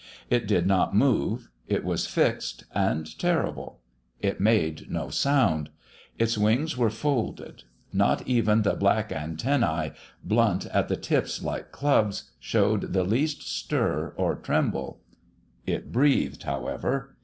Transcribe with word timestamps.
It 0.31 0.47
did 0.47 0.65
not 0.65 0.95
move. 0.95 1.47
It 1.67 1.85
was 1.85 2.07
fixed 2.07 2.63
and 2.73 3.05
terrible. 3.19 3.81
It 4.19 4.39
made 4.41 4.89
no 4.89 5.09
sound. 5.11 5.69
Its 6.17 6.39
wings 6.39 6.75
were 6.75 6.89
folded. 6.89 7.65
Not 7.93 8.27
even 8.27 8.63
the 8.63 8.73
black 8.73 9.11
antennae, 9.11 9.91
blunt 10.23 10.65
at 10.65 10.87
the 10.87 10.97
tips 10.97 11.43
like 11.43 11.71
clubs, 11.71 12.31
showed 12.39 12.93
the 12.93 13.03
least 13.03 13.43
stir 13.43 14.13
or 14.17 14.33
tremble. 14.33 15.01
It 15.67 15.91
breathed, 15.91 16.41
however. 16.41 17.15